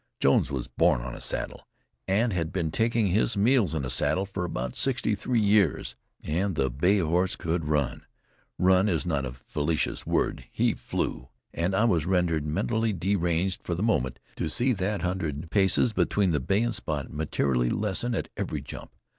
Jones 0.19 0.49
was 0.49 0.67
born 0.67 1.01
on 1.01 1.13
a 1.13 1.21
saddle, 1.21 1.67
and 2.07 2.33
had 2.33 2.51
been 2.51 2.71
taking 2.71 3.09
his 3.09 3.37
meals 3.37 3.75
in 3.75 3.85
a 3.85 3.89
saddle 3.91 4.25
for 4.25 4.43
about 4.43 4.75
sixty 4.75 5.13
three 5.13 5.39
years, 5.39 5.95
and 6.23 6.55
the 6.55 6.71
bay 6.71 6.97
horse 6.97 7.35
could 7.35 7.65
run. 7.67 8.07
Run 8.57 8.89
is 8.89 9.05
not 9.05 9.25
a 9.27 9.33
felicitous 9.33 10.07
word 10.07 10.45
he 10.51 10.73
flew. 10.73 11.29
And 11.53 11.75
I 11.75 11.83
was 11.83 12.07
rendered 12.07 12.47
mentally 12.47 12.93
deranged 12.93 13.61
for 13.63 13.75
the 13.75 13.83
moment 13.83 14.17
to 14.37 14.49
see 14.49 14.73
that 14.73 15.03
hundred 15.03 15.51
paces 15.51 15.93
between 15.93 16.31
the 16.31 16.39
bay 16.39 16.63
and 16.63 16.73
Spot 16.73 17.13
materially 17.13 17.69
lessen 17.69 18.15
at 18.15 18.27
every 18.35 18.61
jump. 18.63 18.95